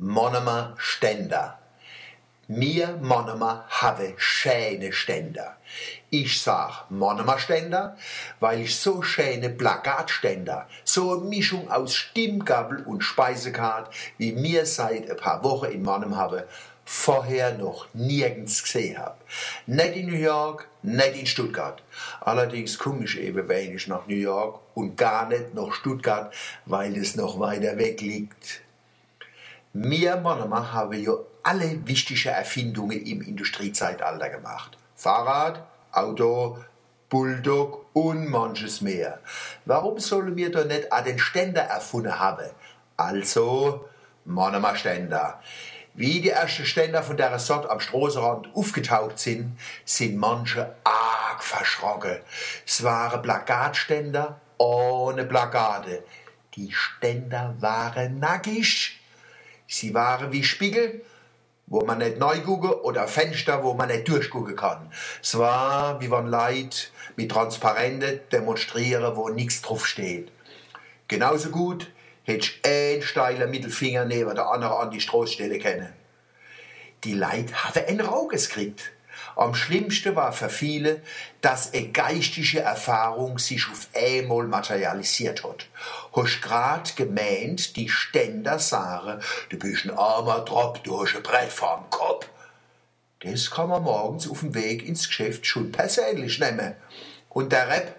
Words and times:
Monomer 0.00 0.76
Ständer. 0.78 1.58
Wir 2.46 2.96
Monomer 3.02 3.64
haben 3.68 4.14
schöne 4.16 4.92
Ständer. 4.92 5.56
Ich 6.08 6.40
sag 6.40 6.88
Monomer 6.88 7.40
Ständer, 7.40 7.96
weil 8.38 8.60
ich 8.60 8.76
so 8.76 9.02
schöne 9.02 9.50
Plakatständer, 9.50 10.68
so 10.84 11.18
eine 11.18 11.28
Mischung 11.28 11.68
aus 11.68 11.96
Stimmgabel 11.96 12.84
und 12.84 13.02
Speisekart, 13.02 13.92
wie 14.18 14.30
mir 14.30 14.66
seit 14.66 15.10
ein 15.10 15.16
paar 15.16 15.42
Wochen 15.42 15.72
in 15.72 15.82
Monem 15.82 16.16
habe, 16.16 16.46
vorher 16.84 17.58
noch 17.58 17.88
nirgends 17.92 18.62
gesehen 18.62 18.98
habe. 18.98 19.16
Nicht 19.66 19.96
in 19.96 20.06
New 20.06 20.16
York, 20.16 20.68
nicht 20.84 21.16
in 21.16 21.26
Stuttgart. 21.26 21.82
Allerdings 22.20 22.78
komme 22.78 23.04
ich 23.04 23.18
eben 23.18 23.48
wenig 23.48 23.88
nach 23.88 24.06
New 24.06 24.14
York 24.14 24.60
und 24.74 24.96
gar 24.96 25.28
nicht 25.28 25.54
nach 25.54 25.72
Stuttgart, 25.72 26.32
weil 26.66 26.96
es 26.96 27.16
noch 27.16 27.40
weiter 27.40 27.76
weg 27.78 28.00
liegt. 28.00 28.62
Wir 29.74 30.16
Monomer 30.16 30.72
haben 30.72 31.02
ja 31.02 31.12
alle 31.42 31.86
wichtigen 31.86 32.28
Erfindungen 32.28 33.04
im 33.04 33.20
Industriezeitalter 33.20 34.30
gemacht. 34.30 34.78
Fahrrad, 34.96 35.62
Auto, 35.92 36.58
Bulldog 37.10 37.86
und 37.92 38.28
manches 38.28 38.80
mehr. 38.80 39.20
Warum 39.66 39.98
sollen 39.98 40.36
wir 40.36 40.50
da 40.50 40.64
nicht 40.64 40.90
auch 40.90 41.04
den 41.04 41.18
Ständer 41.18 41.62
erfunden 41.62 42.18
haben? 42.18 42.50
Also, 42.96 43.88
Monomer 44.24 44.74
Ständer. 44.76 45.40
Wie 45.94 46.20
die 46.20 46.30
ersten 46.30 46.64
Ständer 46.64 47.02
von 47.02 47.16
der 47.16 47.38
Sorte 47.38 47.70
am 47.70 47.80
Straßenrand 47.80 48.48
aufgetaucht 48.54 49.18
sind, 49.18 49.58
sind 49.84 50.16
manche 50.16 50.74
arg 50.84 51.42
verschrocken. 51.42 52.18
Es 52.66 52.82
waren 52.82 53.20
Plakatständer 53.20 54.40
ohne 54.58 55.24
Plakate. 55.24 56.04
Die 56.54 56.72
Ständer 56.72 57.54
waren 57.58 58.18
nackig. 58.18 58.97
Sie 59.68 59.92
waren 59.92 60.32
wie 60.32 60.42
Spiegel, 60.42 61.02
wo 61.66 61.84
man 61.84 61.98
nicht 61.98 62.18
neu 62.18 62.40
gucken 62.40 62.70
oder 62.70 63.06
Fenster, 63.06 63.62
wo 63.62 63.74
man 63.74 63.88
nicht 63.88 64.08
durchgucken 64.08 64.56
kann. 64.56 64.90
Es 65.22 65.36
war, 65.36 66.00
wie 66.00 66.10
wenn 66.10 66.26
Leute 66.26 66.88
mit 67.16 67.30
Transparente 67.30 68.22
demonstrieren, 68.32 69.14
wo 69.14 69.28
nichts 69.28 69.60
drauf 69.60 69.86
steht. 69.86 70.32
Genauso 71.06 71.50
gut 71.50 71.92
hätte 72.24 72.46
ich 72.46 72.60
einen 72.64 73.02
steilen 73.02 73.50
Mittelfinger 73.50 74.06
neben 74.06 74.34
der 74.34 74.48
anderen 74.48 74.78
an 74.78 74.90
die 74.90 75.02
Straße 75.02 75.34
stellen 75.34 75.60
können. 75.60 75.92
Die 77.04 77.14
Leute 77.14 77.52
haben 77.64 77.84
ein 77.86 78.00
Rauges 78.00 78.48
gekriegt. 78.48 78.90
Am 79.36 79.54
schlimmsten 79.54 80.16
war 80.16 80.32
für 80.32 80.48
viele, 80.48 81.02
dass 81.40 81.72
eine 81.72 81.88
geistige 81.88 82.60
Erfahrung 82.60 83.38
sich 83.38 83.66
auf 83.70 83.88
einmal 83.94 84.46
materialisiert 84.46 85.44
hat. 85.44 85.66
Hast 86.14 86.42
grad 86.42 86.96
gemeint, 86.96 87.76
die 87.76 87.88
Ständer 87.88 88.58
sagen, 88.58 89.20
du 89.50 89.58
bist 89.58 89.84
ein 89.84 89.96
armer 89.96 90.40
Drop 90.40 90.82
durch 90.84 91.16
ein 91.16 91.22
Brett 91.22 91.52
vorm 91.52 91.88
Kopf. 91.90 92.28
Das 93.20 93.50
kann 93.50 93.68
man 93.68 93.82
morgens 93.82 94.30
auf 94.30 94.40
dem 94.40 94.54
Weg 94.54 94.86
ins 94.86 95.08
Geschäft 95.08 95.46
schon 95.46 95.72
persönlich 95.72 96.38
nehmen. 96.38 96.74
Und 97.28 97.52
der 97.52 97.68
Rap 97.68 97.96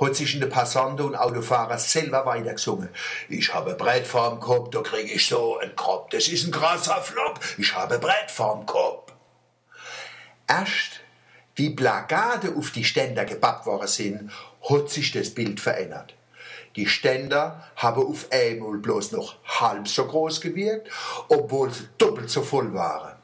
hat 0.00 0.16
sich 0.16 0.34
in 0.34 0.40
der 0.40 0.48
Passanten 0.48 1.04
und 1.04 1.14
Autofahrer 1.16 1.78
selber 1.78 2.24
weitergesungen. 2.24 2.88
Ich 3.28 3.52
habe 3.52 3.74
Brett 3.74 4.06
vorm 4.06 4.40
Kopf, 4.40 4.70
da 4.70 4.80
krieg 4.80 5.14
ich 5.14 5.26
so 5.26 5.58
einen 5.58 5.76
Kopf. 5.76 6.10
Das 6.10 6.28
ist 6.28 6.46
ein 6.46 6.52
krasser 6.52 7.02
Flop. 7.02 7.38
Ich 7.58 7.74
habe 7.74 7.98
Brett 7.98 8.30
vorm 8.30 8.64
Kopf. 8.64 9.09
Erst 10.50 11.00
wie 11.54 11.70
Plakate 11.70 12.56
auf 12.56 12.72
die 12.72 12.84
Ständer 12.84 13.24
gebappt 13.24 13.66
worden 13.66 13.86
sind, 13.86 14.32
hat 14.68 14.90
sich 14.90 15.12
das 15.12 15.30
Bild 15.30 15.60
verändert. 15.60 16.14
Die 16.74 16.88
Ständer 16.88 17.68
haben 17.76 18.04
auf 18.04 18.26
einmal 18.32 18.78
bloß 18.78 19.12
noch 19.12 19.36
halb 19.44 19.86
so 19.86 20.06
groß 20.06 20.40
gewirkt, 20.40 20.88
obwohl 21.28 21.72
sie 21.72 21.88
doppelt 21.98 22.30
so 22.30 22.42
voll 22.42 22.74
waren. 22.74 23.16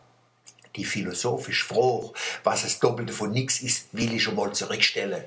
Die 0.77 0.85
philosophische 0.85 1.65
Frage, 1.65 2.13
was 2.45 2.63
das 2.63 2.79
Doppelte 2.79 3.13
von 3.13 3.33
nichts 3.33 3.61
ist, 3.61 3.89
will 3.93 4.13
ich 4.13 4.23
schon 4.23 4.37
mal 4.37 4.53
zurückstellen. 4.53 5.25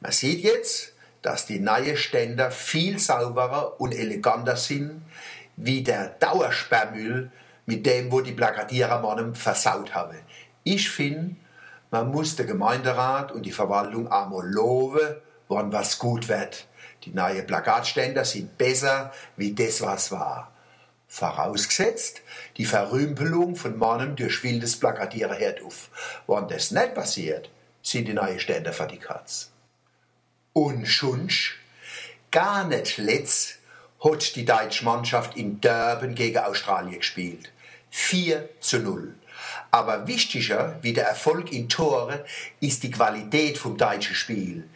Man 0.00 0.12
sieht 0.12 0.44
jetzt, 0.44 0.92
dass 1.22 1.46
die 1.46 1.58
neuen 1.58 1.96
Ständer 1.96 2.50
viel 2.50 2.98
sauberer 2.98 3.80
und 3.80 3.94
eleganter 3.94 4.56
sind, 4.56 5.02
wie 5.56 5.82
der 5.82 6.08
Dauersperrmüll, 6.08 7.32
mit 7.66 7.86
dem 7.86 8.12
wo 8.12 8.20
die 8.20 8.32
Plakatierer 8.32 9.34
versaut 9.34 9.94
haben. 9.94 10.18
Ich 10.62 10.90
finde, 10.90 11.36
man 11.90 12.10
muss 12.10 12.36
der 12.36 12.46
Gemeinderat 12.46 13.32
und 13.32 13.44
die 13.44 13.52
Verwaltung 13.52 14.10
einmal 14.12 14.48
loben, 14.48 15.16
wann 15.48 15.72
was 15.72 15.98
gut 15.98 16.28
wird. 16.28 16.66
Die 17.04 17.10
neuen 17.10 17.46
Plakatständer 17.46 18.24
sind 18.24 18.58
besser 18.58 19.12
wie 19.36 19.54
das, 19.54 19.80
was 19.80 20.12
war. 20.12 20.52
Vorausgesetzt, 21.08 22.22
die 22.56 22.64
Verrümpelung 22.64 23.56
von 23.56 23.78
Mannen 23.78 24.14
durch 24.14 24.44
wildes 24.44 24.78
Plakatieren 24.78 25.36
hört 25.36 25.62
auf. 25.62 25.90
Wenn 26.28 26.46
das 26.46 26.70
nicht 26.70 26.94
passiert, 26.94 27.50
sind 27.82 28.06
die 28.06 28.14
neuen 28.14 28.38
Ständer 28.38 28.72
für 28.72 28.86
die 28.86 28.98
Katz. 28.98 29.50
Und 30.52 30.86
schunsch, 30.86 31.58
gar 32.30 32.64
nicht 32.64 32.98
letzt, 32.98 33.58
hat 34.04 34.36
die 34.36 34.44
deutsche 34.44 34.84
Mannschaft 34.84 35.36
in 35.36 35.60
Durban 35.60 36.14
gegen 36.14 36.38
Australien 36.38 36.98
gespielt. 36.98 37.50
4 37.90 38.48
zu 38.60 38.78
0. 38.78 39.14
Aber 39.70 40.06
wichtiger 40.06 40.76
wie 40.82 40.92
der 40.92 41.06
Erfolg 41.06 41.52
in 41.52 41.68
Tore 41.68 42.24
ist 42.60 42.82
die 42.82 42.90
Qualität 42.90 43.58
vom 43.58 43.76
deutschen 43.76 44.14
Spiel. 44.14 44.68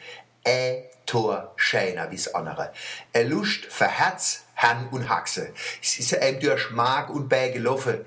Ein 0.45 0.85
Tor 1.07 1.53
schöner 1.57 2.11
wie 2.11 2.17
das 2.17 2.35
andere. 2.35 2.73
Er 3.13 3.25
Lust 3.25 3.67
für 3.67 3.89
Herz, 3.89 4.45
Herrn 4.55 4.89
und 4.91 5.09
Haxe. 5.09 5.53
Es 5.83 5.99
ist 5.99 6.13
ihm 6.13 6.41
durch 6.41 6.71
Mark 6.71 7.11
und 7.11 7.29
Bein 7.29 7.53
gelaufen. 7.53 8.05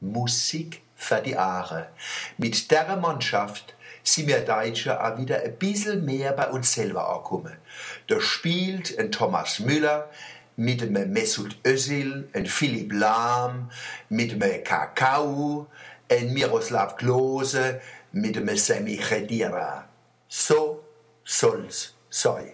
Musik 0.00 0.82
für 0.96 1.20
die 1.20 1.36
Aare. 1.36 1.88
Mit 2.38 2.70
der 2.70 2.96
Mannschaft 2.96 3.74
sind 4.02 4.26
wir 4.26 4.40
Deutsche 4.40 5.02
auch 5.02 5.18
wieder 5.18 5.42
ein 5.42 5.56
bisschen 5.56 6.04
mehr 6.04 6.32
bei 6.32 6.48
uns 6.48 6.72
selber 6.72 7.08
angekommen. 7.08 7.56
Da 8.08 8.20
spielt 8.20 8.98
ein 8.98 9.12
Thomas 9.12 9.60
Müller, 9.60 10.10
mit 10.62 10.80
einem 10.80 11.12
Mesut 11.12 11.56
Özil, 11.66 12.28
ein 12.34 12.46
Philipp 12.46 12.92
Lahm, 12.92 13.70
mit 14.08 14.30
einem 14.32 14.62
Kakao, 14.62 15.66
ein 16.08 16.32
Miroslav 16.32 16.96
Klose, 16.96 17.80
mit 18.12 18.36
einem 18.36 18.56
Semi 18.56 18.96
Khedira. 18.96 19.88
So 20.28 20.84
soll's 21.24 21.94
sein. 22.10 22.52